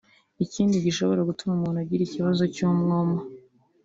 [0.45, 3.17] Ikindi gishobora gutuma umuntu agira ikibazo cy’umwuma